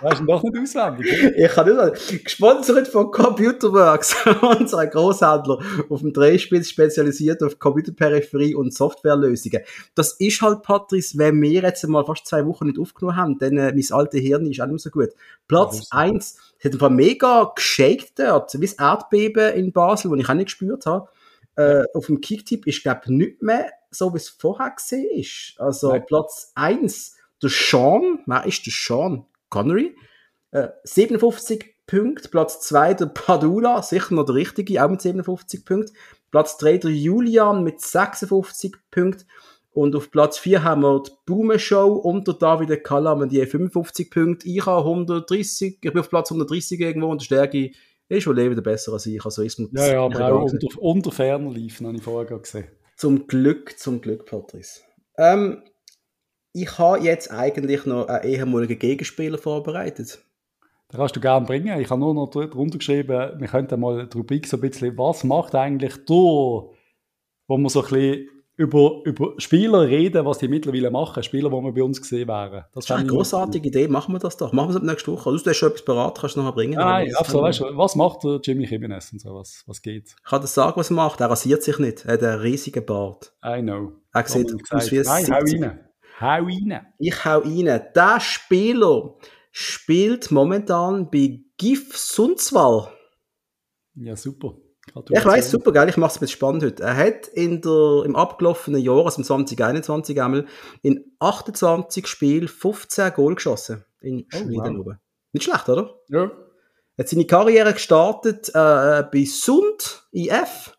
[0.00, 1.34] Weißt du doch nicht auswendig?
[1.36, 2.24] Ich kann nicht.
[2.24, 4.16] Gesponsert von Computerworks,
[4.58, 5.58] unser Großhändler
[5.88, 9.62] auf dem Drehspitz spezialisiert auf Computerperipherie und Softwarelösungen.
[9.94, 13.56] Das ist halt, Patrice, wenn wir jetzt mal fast zwei Wochen nicht aufgenommen haben, dann
[13.56, 15.10] äh, mein alter Hirn ist auch nicht mehr so gut.
[15.48, 20.34] Platz eins hat einfach mega geshaked dort, wie das Erdbeben in Basel, wo ich auch
[20.34, 21.08] nicht gespürt habe.
[21.56, 25.54] Äh, auf dem Kicktipp ist, glaube ich, nicht mehr so, wie es vorher gesehen ist.
[25.58, 26.06] Also Nein.
[26.06, 29.26] Platz eins der Sean, wer ist der Sean?
[29.50, 29.96] Connery.
[30.52, 32.28] Äh, 57 Punkte.
[32.28, 35.96] Platz 2 der Padula, sicher noch der richtige, auch mit 57 Punkten.
[36.30, 39.26] Platz 3 der Julian mit 56 Punkten.
[39.72, 44.10] Und auf Platz 4 haben wir die Boomer-Show und der David Kalla mit die 55
[44.10, 44.48] Punkte.
[44.48, 47.70] Ich habe 130, ich bin auf Platz 130 irgendwo und der Stärke
[48.08, 49.24] ist wohl wieder besser als ich.
[49.24, 52.66] Also ist ja, ja, aber auch unter, unter ferner liefen, habe ich vorher gesehen.
[52.96, 54.80] Zum Glück, zum Glück, Patrice.
[55.16, 55.62] Ähm,
[56.52, 60.24] ich habe jetzt eigentlich noch einen ehemaligen Gegenspieler vorbereitet.
[60.88, 61.80] Da kannst du gerne bringen.
[61.80, 65.22] Ich habe nur noch drunter geschrieben, wir könnten mal die Rubrik so ein bisschen, was
[65.22, 66.74] macht eigentlich der, wo
[67.48, 71.72] wir so ein bisschen über, über Spieler reden, was die mittlerweile machen, Spieler, die wir
[71.72, 72.64] bei uns gesehen wären.
[72.74, 74.52] Das, ist eine großartige Idee, machen wir das doch.
[74.52, 75.30] Machen wir es nächste Woche.
[75.30, 76.74] Du hast schon etwas parat, kannst du noch bringen.
[76.74, 77.44] Nein, absolut.
[77.44, 80.08] Weißt du, was macht der Jimmy Jimenez und so, was, was geht?
[80.08, 81.20] Ich kann dir sagen, was er macht.
[81.20, 82.04] Er rasiert sich nicht.
[82.04, 83.32] Er hat einen riesigen Bart.
[83.42, 83.92] I know.
[84.12, 85.89] Er sieht aus wie ein Nein, hau rein.
[86.20, 86.86] Hau rein.
[86.98, 87.64] Ich hau rein.
[87.94, 89.14] Der Spieler
[89.50, 92.88] spielt momentan bei GIF Sundsvall.
[93.94, 94.54] Ja, super.
[95.10, 95.88] Ich weiß super, geil.
[95.88, 96.82] Ich mache es ein bisschen spannend heute.
[96.82, 100.46] Er hat in der, im abgelaufenen Jahr, also im 2021 einmal,
[100.82, 103.84] in 28 Spielen 15 Goal geschossen.
[104.00, 104.94] In Oh, Schweden wow.
[105.32, 105.94] Nicht schlecht, oder?
[106.08, 106.24] Ja.
[106.96, 110.76] Er hat seine Karriere gestartet äh, bei Sund IF,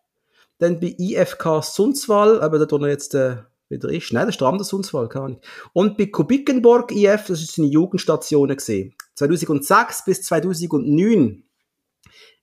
[0.58, 3.38] dann bei IFK Sundsvall, aber dort, wo er jetzt äh,
[3.72, 4.14] wieder ist.
[4.14, 5.42] Nein, das ist der andere Sundsvall, keine Ahnung.
[5.74, 8.94] Und bei Kubikenborg IF, das ist seine Jugendstationen gesehen.
[9.16, 11.44] 2006 bis 2009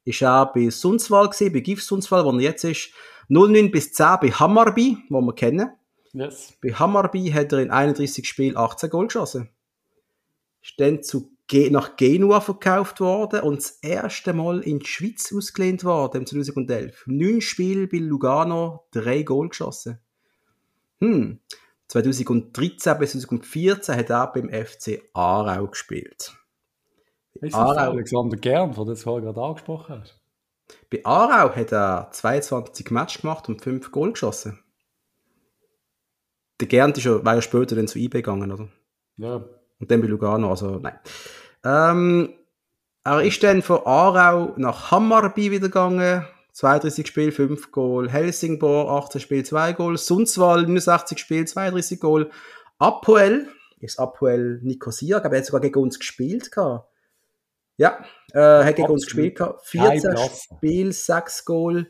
[0.04, 2.90] ist er bei Sundsvall gesehen, bei GIF Sundsvall, wo er jetzt ist.
[3.28, 5.70] 09 bis 10 bei Hammarby, wo wir kennen.
[6.14, 6.54] Yes.
[6.62, 9.50] Bei Hammarby hat er in 31 Spielen 18 Goal geschossen.
[10.62, 11.30] Ist dann zu
[11.70, 17.04] nach Genua verkauft worden und das erste Mal in die Schweiz ausgelehnt worden im 2011.
[17.06, 19.98] Neun Spiele bei Lugano, drei Goal geschossen.
[21.00, 21.40] Hm.
[21.88, 26.34] 2013 bis 2014 hat er beim FC Aarau gespielt.
[27.34, 27.74] Ist das Aarau.
[27.74, 30.20] der Alexander Gern, von dem du vorher gerade angesprochen hast?
[30.90, 34.58] Bei Aarau hat er 22 Matches gemacht und 5 Goal geschossen.
[36.60, 38.68] Der Gernt ist ja, war ja später dann zu IB gegangen, oder?
[39.16, 39.44] Ja.
[39.80, 40.98] Und dann bei Lugano, also nein.
[41.64, 42.34] Ähm,
[43.04, 46.26] er ist dann von Aarau nach Hammarby wieder gegangen.
[46.58, 48.10] 32 Spiele, 5 Goal.
[48.10, 49.96] Helsingborg, 18 Spiele, 2 Goal.
[49.96, 52.30] Sundsvall, 69 Spiele, 32 Goal.
[52.78, 53.46] Apoel,
[53.78, 56.50] ist Apoel Nicosia, glaube, er hat sogar gegen uns gespielt.
[56.50, 56.88] Gehabt.
[57.76, 59.36] Ja, äh, hat gegen uns gespielt.
[59.36, 59.70] Gehabt.
[59.70, 60.48] Keine 14 Klasse.
[60.56, 61.88] Spiele, 6 Goal.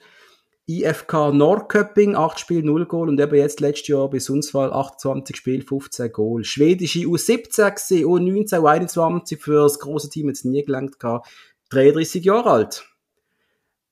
[0.66, 3.09] IFK Norrköping, 8 Spiele, 0 Goal.
[3.09, 6.44] Und eben jetzt letztes Jahr bei Sundsvall 28 Spiele, 15 Goal.
[6.44, 11.26] Schwedische U17 gewesen, U19, U21 für das große Team jetzt nie gelangt gehabt.
[11.70, 12.88] 33 Jahre alt.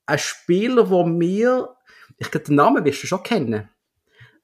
[0.07, 1.75] Ein Spieler, wo mir,
[2.17, 3.69] ich glaube, den Namen wirst du schon kennen.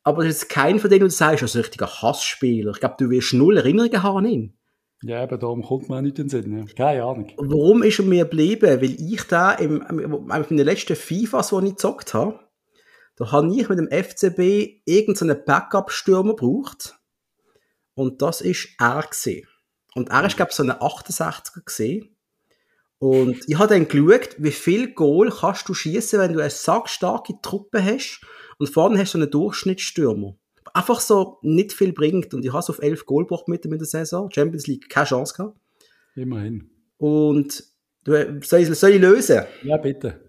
[0.04, 2.72] Aber das ist kein von denen, wo du sagst, also ein richtiger Hassspieler.
[2.72, 4.58] Ich glaube, du wirst null Erinnerungen haben an ihn.
[5.02, 6.58] Ja, eben darum kommt auch nicht in den Sinn.
[6.58, 6.74] Ja.
[6.76, 7.32] Keine Ahnung.
[7.38, 8.82] Warum ist er mir geblieben?
[8.82, 12.40] Weil ich da im, im, in den letzten FIFAs, die ich gezockt habe,
[13.16, 16.98] da habe ich mit dem FCB irgendeinen Backup-Stürmer gebraucht.
[17.96, 19.48] Und das ist er gewesen.
[19.94, 22.13] Und er ist, glaube ich, so ein 68er gewesen.
[23.04, 27.34] Und ich habe dann geschaut, wie viel Goal kannst du schießen, wenn du eine sackstarke
[27.42, 28.22] Truppe hast
[28.60, 30.38] und vorne hast du einen Durchschnittsstürmer.
[30.74, 32.34] Einfach so nicht viel bringt.
[32.34, 34.32] Und ich habe es auf 11 Goal gebracht mit in der Saison.
[34.32, 35.58] Champions League, keine Chance gehabt.
[36.16, 36.70] Immerhin.
[36.96, 37.66] Und
[38.06, 39.42] du, soll, ich, soll ich lösen?
[39.64, 40.22] Ja, bitte.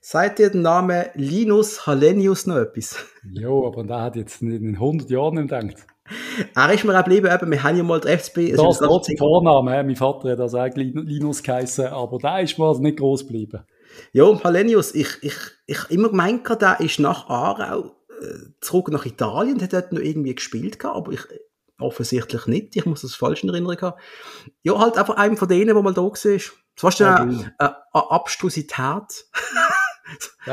[0.00, 3.04] Sagt dir der Name Linus Hallenius noch etwas?
[3.24, 5.84] Jo, aber der hat jetzt in 100 Jahren nicht gedacht.
[6.54, 8.38] Er ist mir auch geblieben, eben, wir haben ja mal der FCB...
[8.50, 9.82] es Das ist trotzdem Vorname.
[9.84, 13.64] Mein Vater hat also eigentlich Linus geheißen, aber der ist mir also nicht groß geblieben.
[14.12, 19.54] Ja, Hallenius, ich, ich, ich immer gemeint, der ist nach Aarau äh, zurück nach Italien
[19.54, 21.22] und hat dort noch irgendwie gespielt, gehabt, aber ich
[21.80, 22.76] offensichtlich nicht.
[22.76, 24.00] Ich muss das falsch in Erinnerung haben.
[24.62, 26.12] Ja, halt einfach einem von denen, der mal da war.
[26.12, 29.26] Das war Ja, eine, eine, eine Abstrusität.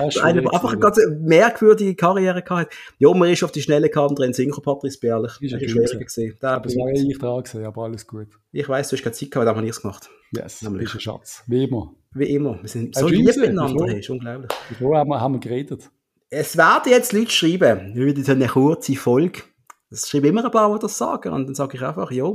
[0.07, 1.15] Ist Einer, der einfach eine gewesen.
[1.15, 2.77] ganz merkwürdige Karriere gehabt hat.
[2.99, 5.33] Ja, man ist auf die schnelle Karte drin, Sinker Patrice Bärlich.
[5.41, 6.35] Ist Das ist schwieriger.
[6.41, 8.27] Der, Das war ich dran gewesen, aber alles gut.
[8.51, 10.09] ich weiss, du hast keine Zeit gehabt, aber dann habe ich es gemacht.
[10.31, 10.83] Yes, Nämlich.
[10.83, 11.43] bist ein Schatz.
[11.47, 11.93] Wie immer.
[12.13, 12.59] Wie immer.
[12.61, 13.85] Wir sind so lieb miteinander.
[13.87, 14.49] Hey, ist unglaublich.
[14.69, 15.89] Bevor haben wir, haben wir geredet.
[16.29, 19.41] Es werden jetzt Leute schreiben, wieder so eine kurze Folge.
[19.89, 21.31] Es schreiben immer ein paar, die das sagen.
[21.31, 22.29] Und dann sage ich einfach, ja,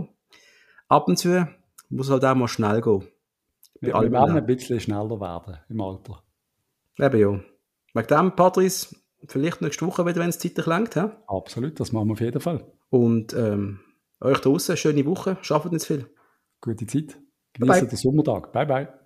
[0.88, 1.46] ab und zu
[1.90, 3.06] muss halt auch mal schnell gehen.
[3.80, 6.22] Wir, wir werden ein bisschen schneller werden im Alter.
[6.98, 7.40] Eben ja.
[7.94, 10.96] Wegen dem, Patrice, vielleicht nächste Woche wieder, wenn es zeitlich langt.
[10.96, 11.10] hä?
[11.26, 12.64] Absolut, das machen wir auf jeden Fall.
[12.90, 13.80] Und ähm,
[14.20, 16.06] euch draußen schöne Woche, schafft nicht viel.
[16.60, 17.18] Gute Zeit.
[17.54, 17.88] Genießen bye.
[17.88, 18.52] den Sommertag.
[18.52, 19.01] Bye, bye.